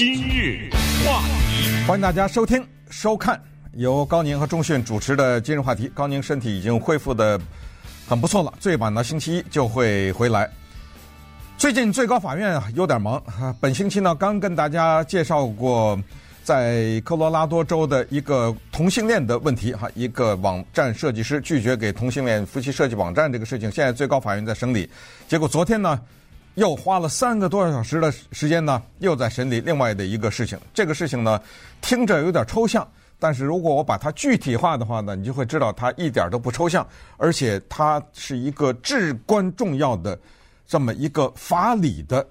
[0.00, 0.70] 今日
[1.04, 1.20] 话
[1.50, 3.38] 题，欢迎大家收听收看
[3.74, 5.92] 由高宁和钟迅主持的今日话题。
[5.94, 7.38] 高宁身体已经恢复得
[8.08, 10.48] 很不错了，最晚到星期一就会回来。
[11.58, 13.22] 最近最高法院啊有点忙，
[13.60, 16.00] 本星期呢刚跟大家介绍过，
[16.42, 24.88] 在科罗拉多州的一个同性恋的问题哈，一个网站设计师拒绝给同性恋夫妻设计网站这个事情，现在最高法院在审理。
[25.28, 26.00] 结果昨天呢，
[26.60, 30.60] 又花了三个多小时的时间呢，又在审理另外的一个事情。
[30.74, 31.40] 这个事情呢，
[31.80, 32.86] 听着有点抽象，
[33.18, 40.20] 但是如果我把它具体化的话呢，你就会知道它一点都不抽象，而且它是一个至关重要的
[40.66, 42.28] 这么一个法理的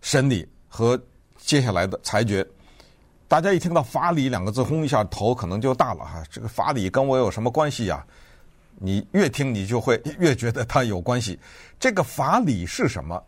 [0.00, 0.98] 审理和
[1.36, 2.46] 接下来的裁决。
[3.28, 6.24] 大家一听到“法理”两个字，轰一下头可能就大了哈。
[6.30, 8.02] 这个法理跟我有什么关系呀？
[8.78, 11.38] 你越听你就会越觉得它有关系。
[11.78, 13.22] 这个法理是什么？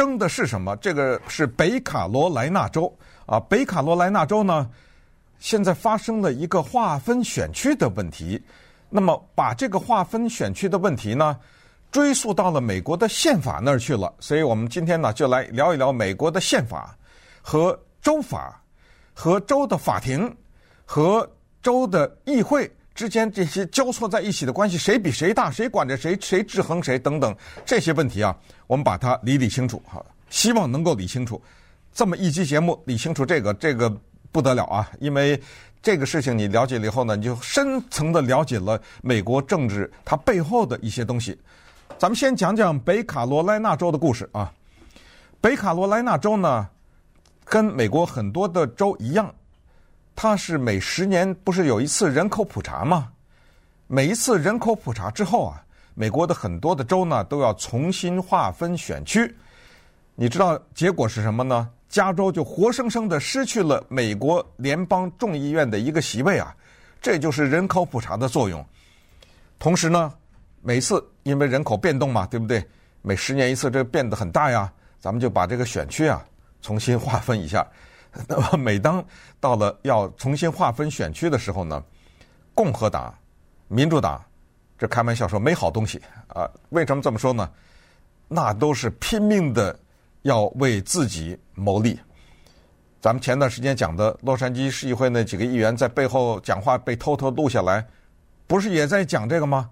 [0.00, 0.74] 争的是什么？
[0.76, 2.90] 这个是北卡罗来纳州
[3.26, 3.38] 啊。
[3.38, 4.66] 北卡罗来纳州呢，
[5.38, 8.42] 现在发生了一个划分选区的问题。
[8.88, 11.38] 那么把这个划分选区的问题呢，
[11.92, 14.10] 追溯到了美国的宪法那儿去了。
[14.20, 16.96] 所以我们今天呢，就来聊一聊美国的宪法
[17.42, 18.58] 和州法。
[19.12, 20.34] 和州的法庭
[20.86, 21.30] 和
[21.60, 27.34] 州的议会之间这些交错在一起的关系，谁比谁大，谁管着谁，谁制衡谁等等
[27.64, 31.40] 这些问题啊，我们把它理理清楚哈，希望能够理清楚。
[31.94, 33.90] 这么一期节目理清楚这个，这个
[34.30, 34.90] 不得了啊！
[35.00, 35.40] 因为
[35.80, 41.34] 这个事情你了解了以后呢，你就深层的了解了美国政治它背后的一些东西。
[41.96, 44.52] 咱们先讲讲北卡罗来纳州的故事啊。
[45.40, 46.68] 北卡罗来纳州呢，
[47.46, 49.34] 跟美国很多的州一样，
[50.22, 53.08] 它是每十年不是有一次人口普查吗？
[53.86, 59.34] 每一次人口普查之后啊，美国的很多的州呢都要重新划分选区。
[60.14, 61.70] 你知道结果是什么呢？
[61.88, 66.54] 加州就活生生的失去了美国联邦众议院的一个席位啊！
[67.00, 68.62] 这就是人口普查的作用。
[69.58, 70.12] 同时呢，
[70.60, 72.62] 每次因为人口变动嘛，对不对？
[73.00, 76.22] 每十年一次，这变得很大呀，咱们就把这个选区啊。
[76.60, 77.66] 重新划分一下，
[78.28, 79.04] 那么每当
[79.38, 81.82] 到了要重新划分选区的时候呢，
[82.54, 83.14] 共和党、
[83.68, 84.22] 民主党
[84.76, 86.50] 这开玩笑说没好东西啊。
[86.70, 87.48] 为什么这么说呢？
[88.28, 89.78] 那都是拼命的
[90.22, 91.98] 要为自己谋利。
[93.00, 97.86] 咱们前段时间讲的洛杉矶市议会那几个议员在背后讲话被偷偷录下来，
[98.46, 99.70] 不是也在讲这个吗？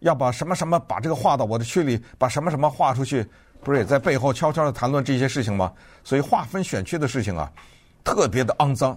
[0.00, 3.26] 要把什么什么把这个划到我的区里，把什么什么划出去。
[3.64, 5.72] 不是也在背后悄悄的谈论这些事情吗？
[6.04, 7.50] 所以划分选区的事情啊，
[8.06, 8.96] 特别的肮脏，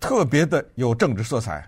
[0.00, 1.64] 特别的有政治色彩。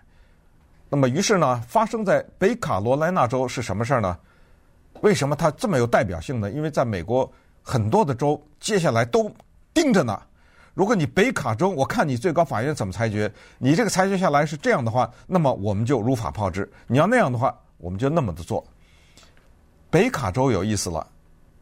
[0.91, 4.19] 那么于是呢，发生在北卡罗来纳州是什么事儿呢？
[5.01, 6.51] 为什么它这么有代表性呢？
[6.51, 7.31] 因为在美国
[7.63, 9.33] 很多的州接下来都
[9.73, 10.21] 盯着呢。
[10.75, 18.67] 如果你北卡州，我看你最高法院怎么裁决，你这个裁决下来是这样的话，那么我们就如法炮制；你要那样的话，我们就那么的做。
[19.91, 21.07] 北卡州有意思了。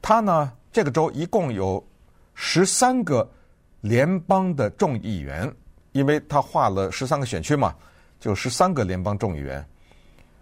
[0.00, 1.86] 它呢，这个州一共有
[2.34, 3.28] 十三个
[3.80, 5.52] 联邦的众议员，
[5.92, 7.74] 因为他划了十三个选区嘛，
[8.18, 9.64] 就十三个联邦众议员。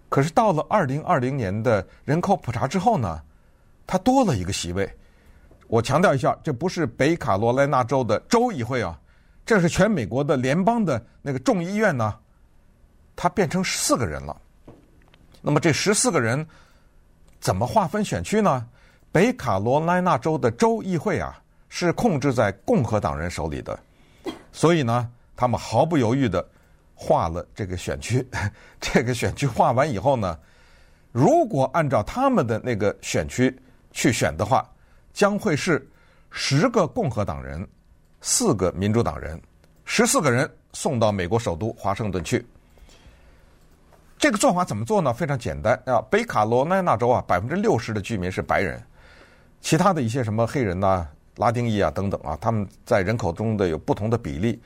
[0.09, 3.21] 可是到了二零二零年的人口普查之后呢，
[3.87, 4.89] 他多了一个席位。
[5.67, 8.99] 我强调一下，这不是北卡罗来纳州的州议会啊，
[9.45, 12.15] 这是全美国的联邦的那个众议院呢，
[13.17, 14.41] 他变成十四个人了。
[15.41, 16.47] 那么这十四个人
[17.41, 18.67] 怎么划分选区呢？
[19.11, 21.43] 北卡罗来纳州的州议会啊，
[21.77, 23.77] 是控制在共和党人手里的，
[24.53, 26.49] 所以呢，他们毫不犹豫地
[26.95, 28.25] 划了这个选区。
[28.81, 30.39] 这个选区划完以后呢，
[31.11, 33.53] 如果按照他们的那个选区
[33.91, 34.65] 去选的话，
[35.13, 35.85] 将会是
[36.31, 37.67] 十个共和党人，
[38.21, 39.43] 四个民主党人，
[39.85, 42.47] 十四个人送到美国首都华盛顿去。
[44.17, 45.13] 这个做法怎么做呢？
[45.13, 48.81] 非常简单啊，北卡罗来纳州啊，百分之六十的居民是白人。
[49.61, 51.05] 其他的一些什么黑人呐、
[51.37, 54.63] 拉丁裔啊等等啊，他们在人口中的有不同的比例。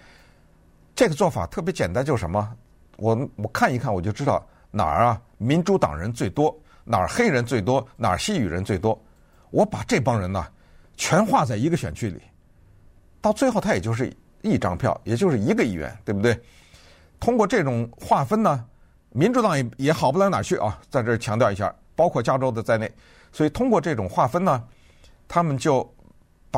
[0.95, 2.57] 这个做法特别简单，就是什么？
[2.97, 6.55] 我我看一看，我就知道哪儿啊民主党人最多，
[6.85, 9.01] 哪儿黑人最多，哪儿西语人最多。
[9.51, 10.47] 我把这帮人呢
[10.97, 12.21] 全划在一个选区里，
[13.21, 14.13] 到最后他也就是
[14.43, 16.39] 一张票，也就是一个议员，对不对？
[17.19, 18.65] 通过这种划分呢，
[19.11, 20.79] 民主党也也好不了哪儿去啊。
[20.91, 22.91] 在这儿强调一下，包括加州的在内，
[23.33, 24.63] 所以通过这种划分呢。
[25.31, 25.87] 他们就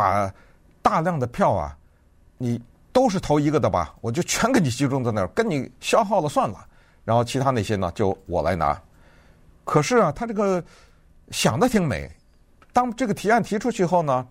[0.00, 0.32] 把
[0.80, 1.76] 大量的票啊，
[2.38, 2.58] 你
[2.90, 3.94] 都是投一个的吧？
[4.00, 6.66] 我就全给你集中在那儿，跟你消耗了算了。
[7.04, 8.80] 然后其他那些呢，就我来拿。
[9.64, 10.62] 可是啊，他这个
[11.30, 12.10] 想的挺美。
[12.72, 14.26] 当这个提案提出去后呢，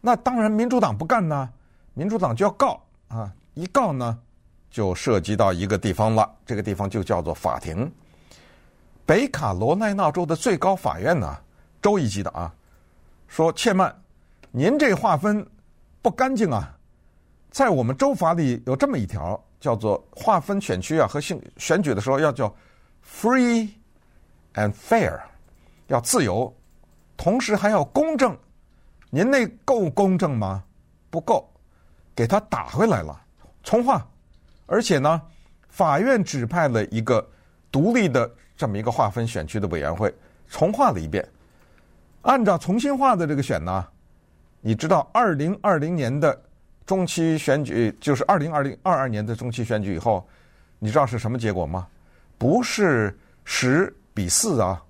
[0.00, 1.48] 那当然民主党不干呢，
[1.94, 4.18] 民主党就要告啊，一告呢，
[4.70, 7.90] 就涉及到一个地方了，这个地方就叫做法庭。
[9.06, 11.38] 北卡罗来纳州的最高法院呢，
[11.80, 12.52] 州一级的啊，
[13.28, 13.94] 说切曼，
[14.58, 15.46] 您这划分
[16.00, 16.74] 不干净啊，
[17.50, 22.48] 在我们州法里有这么一条，叫做划分选区啊和选选举的时候要叫
[23.06, 23.68] free
[24.54, 25.20] and fair，
[25.88, 26.50] 要自由，
[27.18, 28.34] 同时还要公正。
[29.10, 30.64] 您那够公正吗？
[31.10, 31.46] 不够，
[32.14, 33.14] 给他打回来了，
[33.62, 34.08] 重划。
[34.64, 35.20] 而且呢，
[35.68, 37.22] 法院指派了一个
[37.70, 40.14] 独立的这么一个划分选区的委员会，
[40.48, 41.28] 重划了一遍。
[42.22, 43.86] 按照重新划的这个选呢，
[44.66, 46.36] 你知道，二零二零年的
[46.84, 50.26] 中期选举，就是二零二零二二年的中期选举以后，
[50.80, 51.86] 你知道是什么结果吗？
[52.36, 54.82] 不是十比四啊，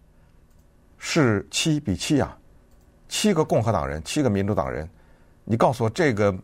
[0.96, 2.34] 是七比七啊。
[3.06, 4.88] 七个共和党人，七个民主党人，
[5.44, 6.34] 你告诉我这个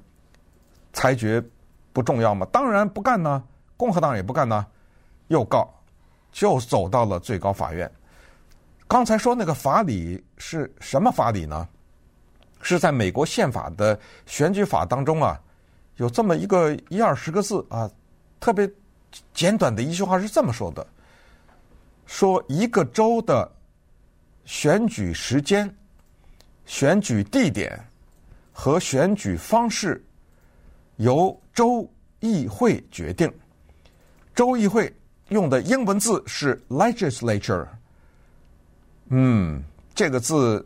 [0.93, 1.43] 裁决
[1.91, 2.47] 不重要吗？
[2.53, 3.43] 当然不干呢，
[3.79, 4.67] 共和党也不干呢，
[5.29, 5.73] 又告，
[6.33, 7.91] 就走到了最高法院。
[8.87, 11.67] 刚才说那个法理是什么法理呢？
[12.63, 15.39] 是在美国宪法的选举法当中啊，
[15.97, 17.91] 有这么一个一二十个字啊，
[18.41, 18.67] 特别
[19.35, 20.87] 简短的一句话是这么说的：
[22.07, 23.47] 说一个州的
[24.47, 25.71] 选举时间。
[26.65, 27.77] 选举地点
[28.53, 30.03] 和选举方式
[30.97, 31.87] 由州
[32.21, 33.31] 议会决定。
[34.33, 34.91] 州议会
[35.31, 37.67] 用的英文字是 legislature。
[39.09, 39.63] 嗯，
[39.93, 40.65] 这个字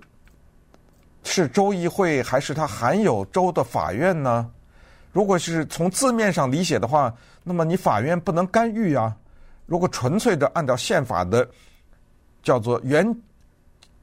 [1.26, 4.50] 是州议会还是它含有州的法院呢？
[5.12, 9.14] 如果是从字面上理解的话，那么你法院不能干预啊。
[9.66, 11.46] 如果纯粹的按照宪法的
[12.42, 13.14] 叫做原。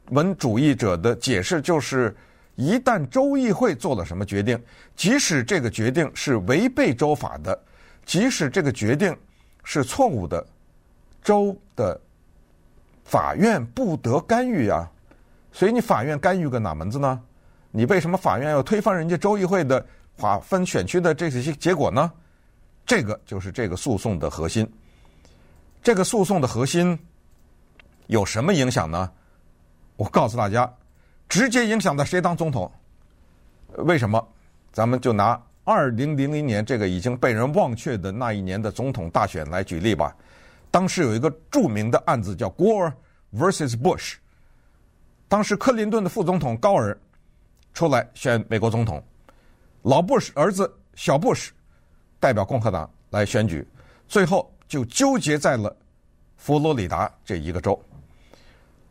[0.10, 2.14] 文主义者的解释就是，
[2.56, 4.62] 一旦州议会做了什么决定，
[4.98, 7.58] 即使这个决定是违背州法的，
[8.06, 9.16] 即使这个决定
[9.64, 10.46] 是错误的，
[11.24, 11.98] 州的
[13.06, 14.92] 法院不得干预啊。
[15.54, 17.22] 所以你法院干预个哪门子呢？
[17.72, 19.86] 你为什么法院要推翻人家州议会的
[20.18, 22.12] 划分选区的这些结果呢？
[22.86, 24.70] 这个就是这个诉讼的核心。
[25.82, 26.98] 这个诉讼的核心
[28.08, 29.10] 有什么影响呢？
[29.96, 30.72] 我告诉大家，
[31.30, 32.70] 直接影响到谁当总统？
[33.78, 34.28] 为什么？
[34.72, 40.16] 咱们就拿二零零零年这个已经被人忘却的那一年的总统大选来举例吧。
[40.72, 42.92] 当时有一个著名的案子叫 Gore
[43.32, 44.16] versus Bush。
[45.34, 46.96] 当时克林顿的副总统高尔
[47.74, 49.04] 出来选美国总统，
[49.82, 51.52] 老布什儿子小布什
[52.20, 53.68] 代表共和党来选举，
[54.08, 55.76] 最后就纠结在了
[56.38, 57.84] 佛罗里达这一个州。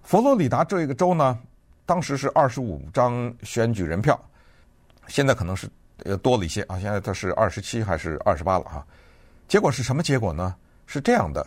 [0.02, 1.38] 佛罗里达这一个州呢，
[1.86, 4.20] 当时是二十五张选举人票，
[5.06, 8.84] 现在可能是呃多了一些啊，现在它是二十七还是二十八了哈？
[9.46, 10.56] 结果是什么结果呢？
[10.88, 11.46] 是这样的，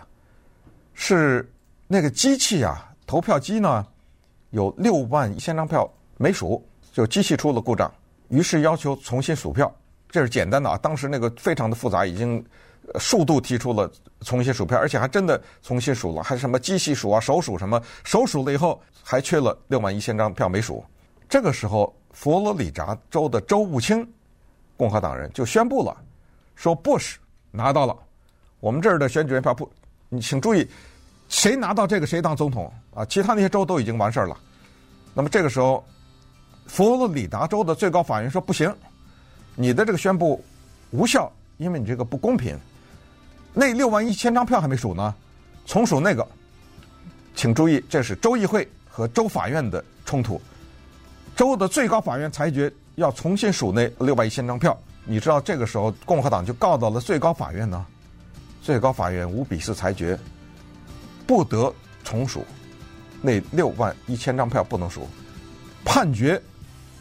[0.93, 1.51] 是
[1.85, 3.85] 那个机器啊，投票机呢
[4.55, 5.85] 有六万一千张票
[6.17, 7.93] 没数，就机器出了故障，
[8.29, 9.69] 于是要求重新数票。
[10.09, 12.43] 这是简单的啊，当时那个非常的复杂，已经。
[12.99, 13.91] 数度提出了
[14.21, 20.85] 重新数票，而且还真的重新数了，还什么机器数啊、手数什么，手数了以后还缺了六万一千张票没数。
[21.27, 24.07] 这个时候，佛罗里达州的州务卿，
[24.77, 25.97] 共和党人就宣布了，
[26.53, 27.15] 说 Bush
[27.49, 27.97] 拿到了
[28.59, 29.67] 我们这儿的选举人票不，
[30.07, 30.69] 你请注意，
[31.27, 33.05] 谁拿到这个谁当总统啊？
[33.05, 34.35] 其他那些州都已经完事儿了。
[35.13, 35.85] 那么这个时候，
[36.65, 38.73] 佛罗里达州的最高法院说不行，
[39.53, 40.43] 你的这个宣布
[40.89, 42.57] 无效，因为你这个不公平。
[43.53, 45.13] 那六万一千张票还没数呢，
[45.65, 46.27] 重数那个，
[47.35, 50.41] 请注意，这是州议会和州法院的冲突。
[51.35, 57.85] 州的最高法院裁决要重新数那六万一千张票，你知道这个时候共和党就告到了最高法院呢。
[58.61, 60.17] 最高法院五比四裁决，
[61.27, 61.73] 不得
[62.03, 62.43] 重数
[63.25, 65.07] 那六万一千张票不能输，
[65.83, 66.39] 判决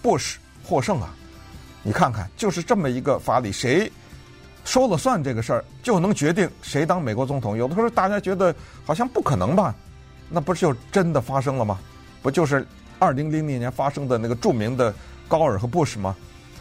[0.00, 1.14] 布什获胜啊！
[1.82, 3.92] 你看看，就是这么一个法理，谁？
[4.64, 7.54] 说了算这个事儿就能决定谁当美国总统？
[7.54, 8.54] 有的时候大家觉得
[8.86, 9.74] 好像不可能吧？
[10.30, 11.78] 那不是就真的发生了吗？
[12.22, 12.66] 不就是
[12.98, 14.94] 二零零零年发生的那个著名的
[15.28, 16.16] 高尔和布什吗？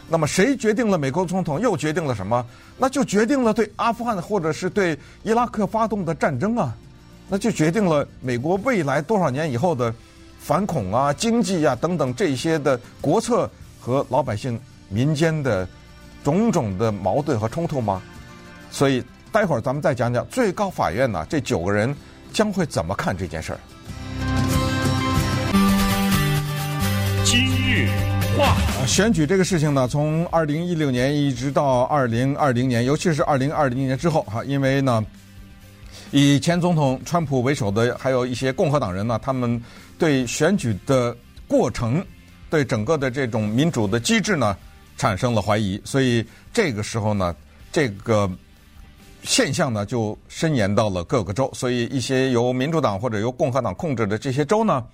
[0.06, 1.58] 那么谁决定了美国总统？
[1.58, 2.44] 又决定了什么？
[2.76, 6.76] 那就决定了对阿富汗或者是对伊拉克发动的战争啊！
[7.28, 9.94] 那就决定了美国未来多少年以后的
[10.38, 13.50] 反恐啊、经济啊等等这些的国策
[13.80, 15.66] 和老百姓民间的。
[16.24, 18.00] 种种的矛盾和冲突吗？
[18.70, 21.94] 所以待会儿咱们再讲讲最高法院呢，这九个人
[22.32, 23.60] 将会怎么看这件事儿。
[27.26, 27.90] 今日
[28.38, 35.04] 话选举这个事情呢，从二零一六年一直到二零二零年，尤其是二零二零年之后哈，因为呢，
[36.16, 39.60] 以前总统川普为首的还有一些共和党人呢，他们
[39.98, 41.16] 对选举的
[41.48, 42.06] 过程、
[42.48, 44.56] 对整个的这种民主的机制呢，
[44.96, 47.34] 产生了怀疑，所以这个时候呢，
[47.72, 48.30] 这个
[49.24, 54.86] 现象呢就伸延到了各个州，所以一些由民主党或者由共和党控制的这些州呢。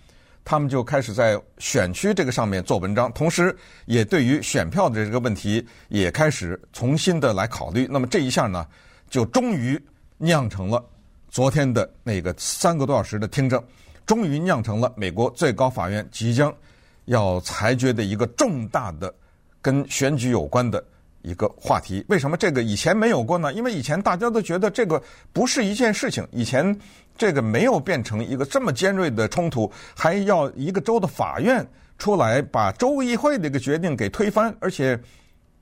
[0.43, 7.87] 他们就开始在选区这个上面做文章，同时也对于选票的这个问题也开始重新的来考虑。
[7.91, 8.67] 那么这一下呢，
[9.11, 9.79] 就终于
[10.17, 10.83] 酿成了
[11.31, 13.63] 昨天的那个三个多小时的听证，
[14.05, 16.55] 终于酿成了美国最高法院即将
[17.07, 19.15] 要裁决的一个重大的
[19.63, 20.85] 跟选举有关的
[21.23, 22.05] 一个话题。
[22.09, 23.53] 为什么这个以前没有过呢？
[23.53, 26.79] 因为以前大家都觉得这个不是一件事情，以前。
[27.19, 31.69] 这个没有变成一个这么尖锐的冲突，还要一个州的法院
[31.99, 34.99] 出来把州议会的一个决定给推翻，而且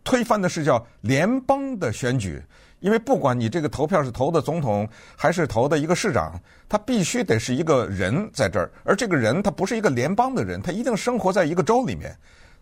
[0.05, 2.41] 推翻的是叫联邦的选举，
[2.80, 12.16] 因为不管你这个投票是投的总统还是投的一个市长，他必须得是一个人在这儿，而这个人他不是一个联邦的人，他一定生活在一个州里面，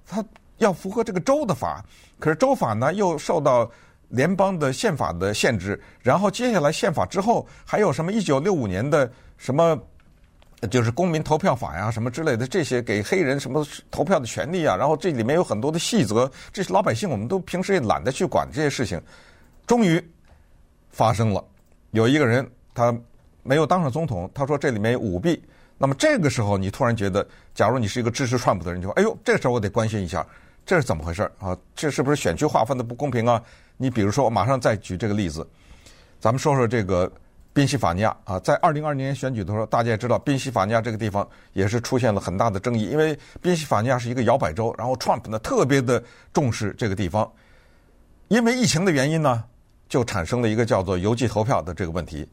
[0.07, 0.25] 他
[0.59, 1.85] 要符合这个州的法，
[2.19, 3.71] 可是州法呢又受到。
[4.09, 8.13] 联邦的宪法的限制，然后接下来宪法之后还有什么？
[8.13, 9.77] 一九六五年的什么，
[10.71, 14.77] 就是公民投票法呀，什么之类的这些给黑人什么投票的权利啊。
[14.77, 19.03] 然后这里面有很多的细则，这些老百姓我们都平时也懒得去管这些事情。
[19.67, 20.03] 终于
[20.91, 21.45] 发生了，
[21.91, 22.97] 有一个人他
[23.43, 25.43] 没有当上总统，他说这里面有舞弊。
[25.79, 30.27] 那么这个时候你突然觉得，假如你是一个支持川普的人，就说：“哎呦，这个时候我得关心一下，
[30.65, 31.57] 这是怎么回事啊？
[31.75, 33.43] 这是不是选区划分的不公平啊？”
[33.77, 35.47] 你比如说，我马上再举这个例子，
[36.19, 37.13] 咱们说说这个
[37.53, 47.31] 宾夕法尼亚啊，在二零二零年选举的时候，大家也知道宾夕法尼亚这个地方也是出现了很大的争议，因为宾夕法尼亚是一个摇摆州，然后川普呢特别的重视这个地方，
[48.29, 49.45] 因为疫情的原因呢，
[49.89, 52.29] 就产生了一个叫做邮寄投票的这个问题。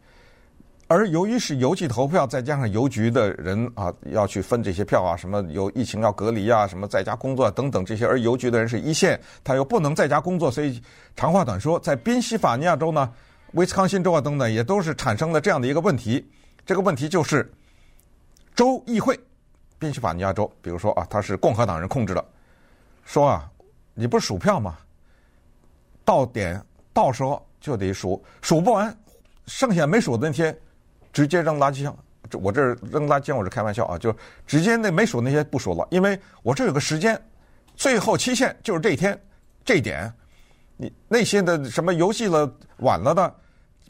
[0.87, 10.79] 而由于是邮寄投票，再加上邮局的人啊要去分这些票啊，什么有疫情要隔离啊，什么在家工作等等这些，而邮局的人是一线，他又不能在家工作，所以
[11.15, 13.11] 长话短说，在宾夕法尼亚州呢、
[13.53, 16.23] 威斯康辛州啊等等，也都是产生了这样的一个问题。
[16.65, 17.49] 这个问题就是
[18.53, 19.19] 州议会，
[19.79, 22.23] 宾夕法尼亚州，比如说啊，他是共和党人控制的，
[23.05, 23.49] 说啊，
[23.95, 24.77] 你不是数票吗？
[26.05, 26.61] 到点
[26.93, 28.95] 到时候就得数，数不完，
[29.47, 30.55] 剩下没数的那天。
[31.11, 31.95] 直接扔垃圾箱，
[32.27, 32.59] 这我这
[32.89, 34.11] 扔垃圾箱我是开玩笑啊，就
[34.47, 37.21] 直接那没数那些不数了，因为我这有个时间，
[37.75, 39.15] 最后期限就是这一天，
[39.63, 40.11] 这一点，
[40.75, 43.35] 你那些的什么游戏了晚了的，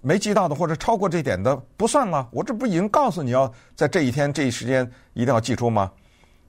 [0.01, 5.89] 没寄到的或者超过这点的不算了，我这不已经告诉你要在这一天这一时间一定要寄出吗？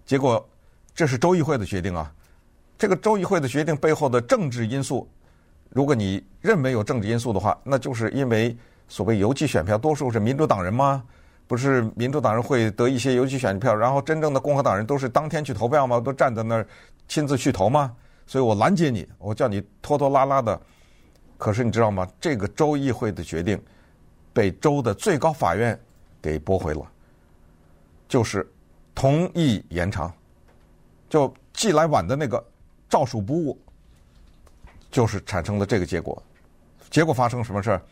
[0.04, 0.44] 结果
[0.92, 2.12] 这是州议会的决定啊，
[2.76, 5.08] 这个州议会的决定背后的政治因素，
[5.74, 8.56] 如果你认为有政治因素的话，那就是因为。
[8.86, 11.02] 所谓邮寄选票，多数是民主党人吗？
[11.46, 15.98] 不是民主党人会得一些邮寄选票，然后真正的共和党人都是当天去投票吗？
[15.98, 16.66] 都站在那儿
[17.08, 17.96] 亲自去投吗？
[18.26, 20.60] 所以我拦截你，我叫你拖拖拉拉的。
[21.38, 22.06] 可是你知道吗？
[22.20, 23.58] 这个州议会的决定
[24.34, 25.80] 被州的最高法院
[26.20, 26.82] 给驳回了，
[28.06, 28.46] 就是
[28.94, 30.12] 同意延长，
[31.08, 32.44] 就寄来晚的那个
[32.86, 33.58] 照数不误，
[34.94, 36.22] 就是产生了这个结果。
[36.88, 37.82] 结果发生什么事儿？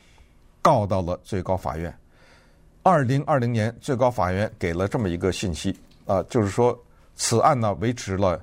[0.62, 1.92] 告到了最高法院。
[2.84, 6.80] 二零二零年，最高法院给了这么一个信息啊，就是说
[7.16, 8.40] 此案呢维持了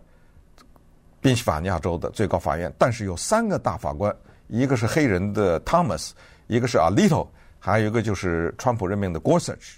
[1.22, 4.14] 宾夕法尼亚州的最高法院，但是有三个大法官，
[4.48, 6.12] 一个是黑人的 Thomas，
[6.48, 7.26] 一个是 Alito，
[7.60, 9.78] 还有一个就是川普任命的 Gorsuch。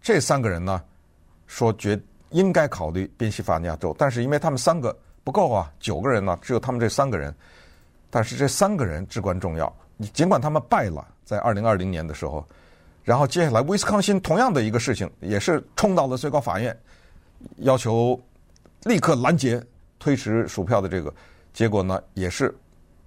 [0.00, 0.80] 这三个人呢
[1.48, 7.34] 说决应该考虑宾夕法尼亚州，但是因为他们三个不够啊，九个人呢只有他们这三个人，
[8.10, 9.72] 但是这三个人至关重要。
[9.96, 12.42] 你尽管他们败了，在二零二零年的时候，
[13.04, 16.74] 然后接下来威斯康辛同样的一个事情，也是冲到了最高法院，
[17.58, 18.18] 要求
[18.84, 19.62] 立刻拦截
[19.98, 21.12] 推迟数票的这个，
[21.52, 22.54] 结果呢也是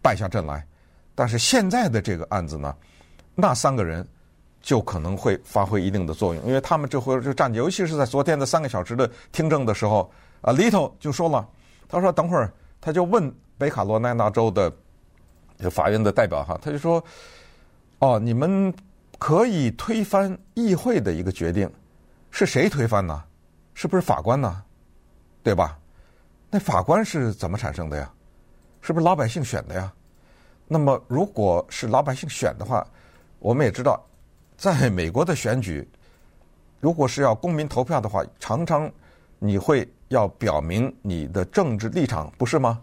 [0.04, 0.64] 败下阵来。
[1.16, 2.76] 但是现在的这个案子呢，
[3.34, 4.08] 那三个人
[4.62, 11.50] 就可能会发挥一定的作用，因为他们这回就站，尤其是在昨天的三个小时的听证的时候，啊，Alito 就说了，
[11.90, 14.72] 他说等会儿他就问北卡罗来纳州的。
[15.64, 17.04] 就法院的代表哈，他就说
[18.00, 18.72] ：“哦，你们
[19.18, 21.72] 可以推翻议会的一个决定，
[22.30, 23.24] 是谁推翻呢？
[23.74, 24.64] 是不是法官呢？
[25.42, 25.80] 对吧？
[26.50, 28.12] 那法官是怎么产生的呀？
[28.82, 29.92] 是不是老百姓选的呀？
[30.68, 32.86] 那么如果是老百姓选的话，
[33.40, 34.06] 我们也知道，
[34.58, 35.88] 在美国的选举，
[36.80, 38.92] 如果是要公民投票的话，常常
[39.40, 42.82] 你会要表明你的政治立场，不是吗？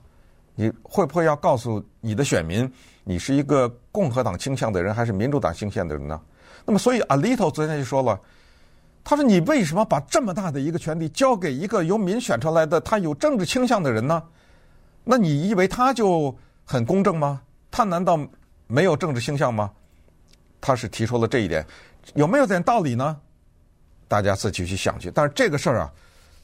[0.60, 2.70] 你会不会要告诉你的选民，
[3.02, 6.20] 你是一个共和党倾向的人，还是民主党倾向的人呢？
[6.66, 8.20] 那么，所以 Alito 昨天就说了，
[9.02, 14.22] 他说：“你为什么把这么大的一个权力交给一个由民选出来的他有政治倾向的人呢？
[15.02, 16.36] 那你以为他就
[16.66, 17.40] 很公正吗？
[17.70, 18.20] 他难道
[18.66, 19.70] 没有政治倾向吗？”
[20.60, 21.66] 他是提出了这一点，
[22.16, 23.16] 有没有点道理呢？
[24.06, 25.10] 大家自己去想去。
[25.10, 25.90] 但是这个事儿啊。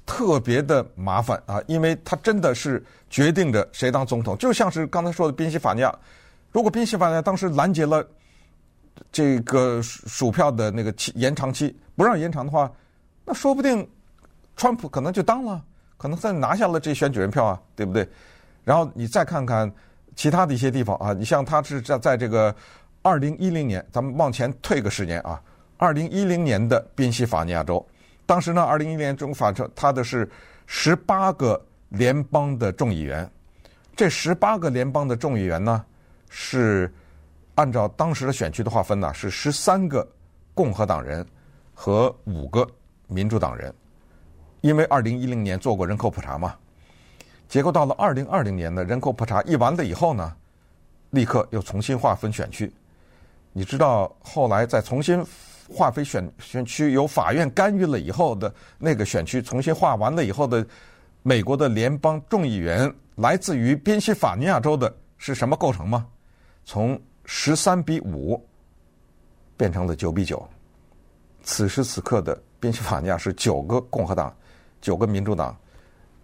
[0.07, 5.93] 特别的麻烦啊，因为他真的是决定着谁当总统，就像是刚才说的宾夕法尼亚。
[6.53, 8.07] 如果宾夕法尼亚当时拦截了
[9.11, 12.71] 这个数票的那个期延长期，不让延长的话，
[13.25, 13.87] 那说不定
[14.57, 15.63] 川普可能就当了，
[15.99, 18.09] 可能再拿下了这选举人票啊，对不对？
[18.65, 19.71] 然后你再看看
[20.15, 22.55] 其他的一些地方啊，你像他是在在这个
[23.03, 25.43] 二零一零年，咱们往前退个十年啊，
[25.77, 27.85] 二零一零年的宾夕法尼亚州。
[28.27, 30.29] 当时呢，二零一一年中法州，他的是
[30.67, 33.31] 十八个联邦的众议员。
[33.95, 35.85] 这十八个联邦的众议员呢，
[36.29, 36.93] 是
[37.55, 40.07] 按照当时的选区的划分呢，是十三个
[40.53, 41.25] 共和党人
[41.73, 42.69] 和五个
[43.07, 43.73] 民主党人。
[44.61, 46.55] 因为二零一零年做过人口普查嘛，
[47.49, 50.35] 结果到了二零二零年的人口普查一完了以后呢，
[51.11, 52.73] 立刻又重新划分选区。
[53.53, 55.25] 你知道后来再重新。
[55.69, 60.67] 划分选选区由法院干预了以后的那个选区重新划完了以后的
[61.23, 66.07] 美国的联邦众议员来自于宾夕法尼亚州的是什么构成吗？
[66.65, 68.41] 从十三比五
[69.57, 70.47] 变成了九比九。
[71.43, 74.35] 此时此刻的宾夕法尼亚是九个共和党，
[74.81, 75.57] 九个民主党。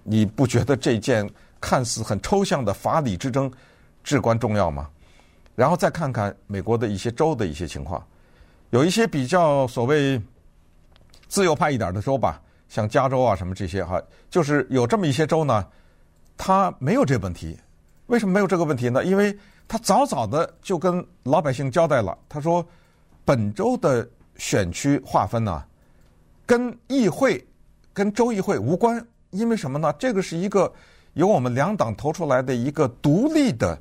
[0.04, 1.28] 你不觉得这件
[1.60, 3.50] 看似很抽象的法理之争
[4.02, 4.88] 至关重要吗？
[5.54, 8.04] 然后再看看美国的一些州的一些情况。
[8.72, 10.18] 有一些比较所谓
[11.28, 14.00] 自由派一点的州吧，像加州啊什么这些哈，
[14.30, 15.66] 就是有这么一些州呢，
[16.38, 17.54] 他没有这问题。
[18.06, 19.04] 为什么没有这个问题呢？
[19.04, 19.38] 因为
[19.68, 22.66] 他早早的就跟老百姓交代了，他说
[23.26, 25.62] 本州的选区划分呢，
[26.46, 27.46] 跟议会、
[27.92, 29.06] 跟州议会无关。
[29.32, 29.92] 因为什么呢？
[29.98, 30.72] 这个是一个
[31.12, 33.78] 由我们两党投出来的一个独立的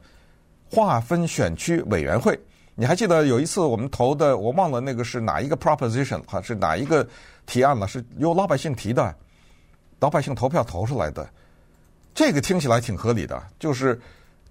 [0.69, 2.37] 划分选区委员会。
[2.81, 7.07] 你还记得有一次我们投的，我忘了那个是哪一个 proposition 哈，是哪一个
[7.45, 7.87] 提案了？
[7.87, 9.15] 是由老百姓提的，
[9.99, 11.29] 老百姓投票投出来的。
[12.15, 14.01] 这个听起来挺合理的，就是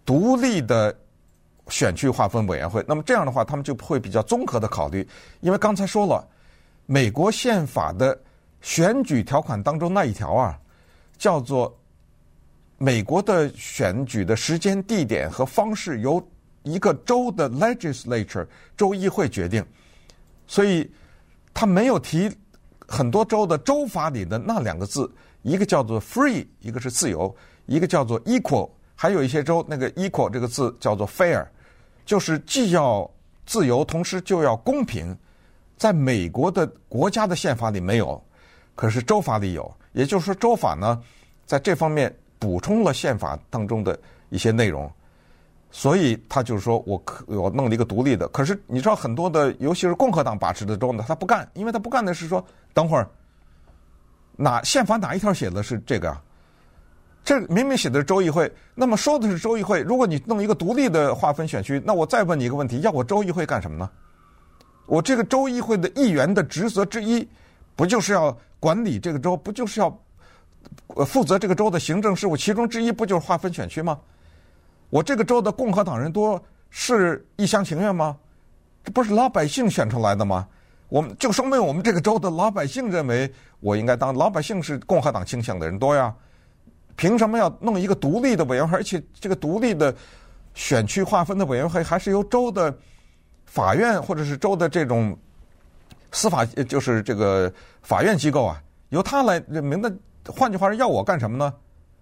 [0.06, 0.96] 独立的
[1.70, 2.84] 选区划分委员会。
[2.86, 5.04] 那么这样的话，他们就会比较综合的考虑。
[5.40, 6.24] 因为刚才说了，
[6.86, 8.16] 美国宪法的
[8.60, 10.56] 选举条款当中那一条啊，
[11.18, 11.76] 叫做
[12.78, 16.24] 美国的选举的时间、地点和方式由。
[16.62, 18.46] 一个州的 legislature
[18.76, 19.64] 州议会决定，
[20.46, 20.90] 所以
[21.54, 22.30] 他没有提
[22.86, 25.10] 很多州的州法里的那两个字，
[25.42, 27.34] 一个叫做 free，一个是自由，
[27.66, 31.46] 一个叫做 equal，还有一些州那个 equal 这个字叫做 fair，
[32.04, 33.10] 就是既要
[33.46, 35.16] 自由，同时就要公平。
[35.76, 38.22] 在美国的国家的宪法里没有，
[38.74, 41.02] 可是州法里有，也就是说州法呢
[41.46, 44.92] 在这方面补充了宪法当中的一些内容。
[45.70, 53.08] 所以他就是说我可我弄了一个独立的，可是你知道很多的，尤其是共和党把持的州呢，他不干，因为他不干的是说，等会儿
[54.36, 56.20] 哪宪法哪一条写的是这个啊？
[57.22, 63.88] 这明明写的是州议会，那么说的是州议会，如果你弄一个独立的划分选区，那我再问你一个问题，要我州议会干什么呢？
[64.86, 67.28] 我这个州议会的议员的职责之一，
[67.76, 69.96] 不就是要管理这个州，不就是要
[71.06, 72.36] 负责这个州的行政事务？
[72.36, 74.00] 其中之一不就是划分选区吗？
[74.90, 78.16] 我这个州的共和党人多是一厢情愿吗？
[78.84, 80.46] 这不是老百姓选出来的吗？
[80.88, 86.12] 我们就说明我们这个州的老百姓认为我应该当，老百姓是共和党倾向的人多呀。
[86.96, 88.76] 凭什么要弄一个独立的委员会？
[88.76, 89.94] 而且这个独立的
[90.54, 92.76] 选区划分的委员会还是由州的
[93.46, 95.16] 法院或者是州的这种
[96.10, 97.50] 司法，就是这个
[97.82, 99.90] 法院机构啊，由他来任命的。
[100.26, 101.54] 换句话说，要我干什么呢？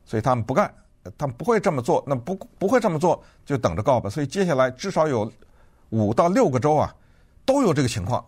[0.04, 0.72] 所以他们不干。
[1.16, 4.10] 他们不会这么做，那不不会这么做，就等着告吧。
[4.10, 5.30] 所以接下来至少有
[5.90, 6.94] 五到六个州啊，
[7.46, 8.22] 都有这个情况，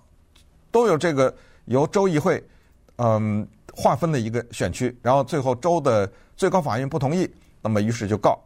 [0.70, 1.34] 都有这个
[1.66, 2.42] 由州议会
[2.96, 7.28] 嗯划分的一个选区，然后最后州的最高法院不同意，
[7.60, 8.38] 那么于是就告，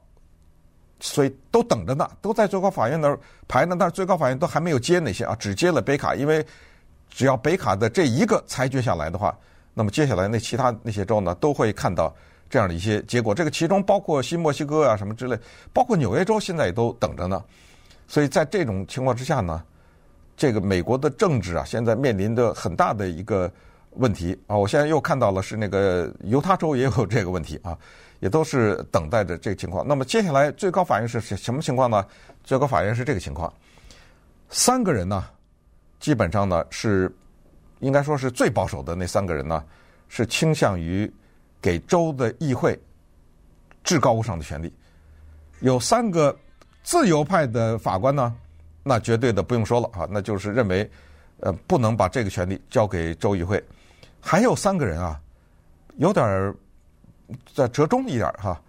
[0.99, 6.45] 所以都等着呢，都在最高法院那儿排呢，但是最高法院都还没有接那些啊，只接了北卡，因为
[7.09, 9.39] 只要北卡的这一个裁决下来的话，
[9.75, 12.13] 那么接下来那其他那些州呢都会看到。
[12.55, 15.37] 这样的一些结果，这个其中包括新墨西哥啊什么之类，
[15.73, 17.43] 包括纽约州现在也都等着呢。
[18.07, 19.61] 所以在这种情况之下呢，
[20.37, 23.51] 这个美国的政治啊，现在面临着很大的一个
[23.95, 24.57] 问题啊。
[24.57, 27.77] 我现在又看到了是那个犹他州也有这个问题啊，
[28.21, 29.85] 也都是等待着这个情况。
[29.85, 32.07] 那么接下来最高法院是什么情况呢？
[32.45, 33.53] 最高法院是这个情况，
[34.49, 35.25] 三个人呢，
[35.99, 37.13] 基本上呢是
[37.81, 39.65] 应该说是最保守的那三个人呢，
[40.09, 41.13] 是倾向于
[41.65, 42.79] 给州的议会
[43.83, 44.71] 至高无上的权力。
[45.61, 46.37] 有三个
[46.83, 48.37] 自由派的法官呢，
[48.83, 50.91] 那绝对的不用说了啊，那就是认为
[51.41, 53.65] 呃不能把这个权力交给州议会。
[54.21, 55.19] 还有三个人啊，
[55.97, 56.55] 有点
[57.55, 58.61] 在折中一点哈。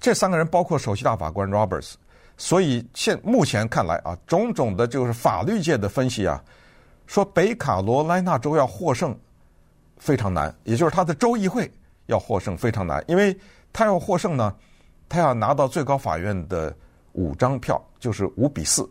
[0.00, 1.96] 这三个人包括首席大法官 Roberts。
[2.38, 6.42] 所以现目前看来啊，种种的就是法律界的分析啊，
[7.06, 9.14] 说北卡罗来纳州要获胜
[9.98, 11.70] 非常难，也就是他的州议会
[12.08, 13.34] 要获胜非常难，因为
[13.72, 14.54] 他要获胜呢，
[15.08, 16.76] 他要拿到最高法院的
[17.12, 18.86] 五张票，就是五比四。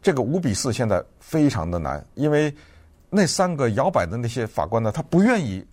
[0.00, 2.54] 这个五比四现在非常的难，因为
[3.10, 5.66] 那三个摇摆的那些法官呢，他不愿意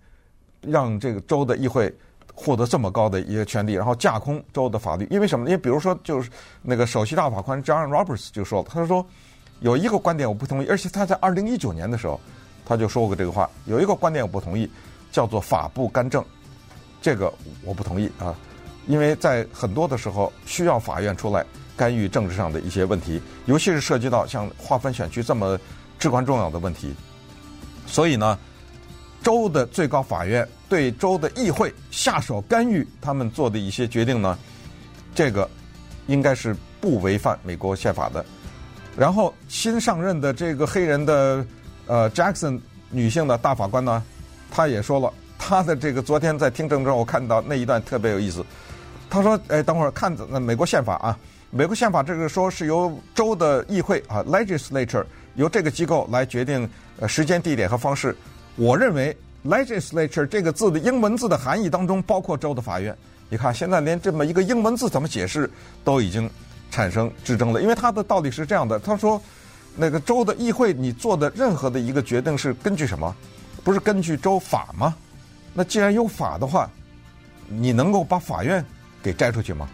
[0.60, 1.94] 让这个州的议会。
[2.38, 5.46] 获得这么高的一个权力，然后架空州的法律，因为什么？
[5.46, 9.06] 因为比如说，就是那个首席大法官 John Roberts 就说，他说
[9.60, 12.20] 有一个观点我不同意，而且他在二零一九年的时候
[12.66, 14.70] 他就说过这个话，有一个观点我不同意，
[15.10, 16.22] 叫做法不干政，
[17.06, 18.34] 这个我不同意啊，
[18.88, 25.56] 因为在很多的时候需要法院出来干预政治上的一些问题，尤其是涉及到像划分选区这么
[26.00, 26.92] 至关重要的问题，
[27.86, 28.36] 所以呢。
[29.22, 34.38] 州的最高法院对州的议会下手干预他们做的一些决定呢，
[35.16, 35.48] 这个
[36.06, 38.24] 应该是不违反美国宪法的。
[38.96, 41.44] 然后新上任的这个黑人的
[41.86, 44.00] 呃 Jackson 女性的大法官呢，
[44.48, 45.12] 她也说了，
[45.48, 48.44] 他的这个昨天在听证中我看到那一段特别有意思。
[49.08, 51.16] 他说：“哎，等会儿看那美国宪法啊，
[51.52, 55.04] 美国宪法这个说是由州的议会啊 legislature
[55.36, 58.16] 由这个机构来决定呃时间、地点和方式。”
[58.56, 62.92] 我认为 legislature 这个字的英文字的含义当中包括州的法院。
[63.28, 65.48] 你看，现在连这么一个英文字怎么解释
[65.84, 66.28] 都已经
[66.72, 67.62] 产生之争了。
[67.62, 69.22] 因为他的道理是这样的：他说，
[69.76, 73.14] 那个州的议会你做的任何的一个决定是根据什么？
[73.62, 74.92] 不是根据州法吗？
[75.58, 76.70] 那既然有法的话，
[77.48, 78.62] 你能够把法院
[79.02, 79.66] 给摘出去吗？